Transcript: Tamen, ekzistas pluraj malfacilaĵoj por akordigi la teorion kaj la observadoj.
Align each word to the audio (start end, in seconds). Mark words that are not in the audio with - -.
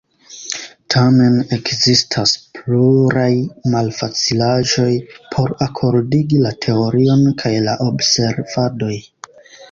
Tamen, 0.93 1.33
ekzistas 1.57 2.31
pluraj 2.55 3.27
malfacilaĵoj 3.75 4.87
por 5.35 5.53
akordigi 5.67 6.39
la 6.45 6.53
teorion 6.67 7.21
kaj 7.43 7.53
la 7.67 7.77
observadoj. 7.89 8.97